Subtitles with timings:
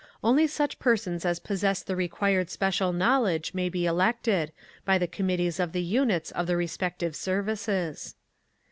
[0.23, 4.51] only such persons as possess the required special knowledge may be elected,
[4.83, 8.15] by the Committees of the units of the respective services.